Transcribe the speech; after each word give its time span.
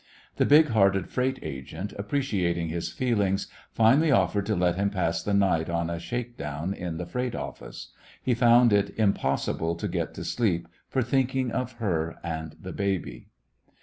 The 0.37 0.47
big 0.47 0.69
hearted 0.69 1.09
freight 1.11 1.37
agent, 1.43 1.93
appreciating 1.93 2.69
his 2.69 2.91
feel 2.91 3.21
ings, 3.21 3.45
finally 3.71 4.09
offered 4.11 4.47
to 4.47 4.55
let 4.55 4.73
him 4.75 4.89
pass 4.89 5.21
the 5.21 5.35
night 5.35 5.69
on 5.69 5.91
a 5.91 5.99
shake 5.99 6.35
down 6.37 6.73
in 6.73 6.97
the 6.97 7.05
freight 7.05 7.35
office. 7.35 7.91
He 8.23 8.31
f 8.31 8.39
omid 8.39 8.71
it 8.73 8.93
impossible 8.97 9.75
to 9.75 9.87
get 9.87 10.15
to 10.15 10.23
sleep 10.23 10.67
for 10.89 11.03
thinking 11.03 11.51
of 11.51 11.73
her 11.73 12.15
and 12.23 12.55
the 12.59 12.73
baby. 12.73 13.27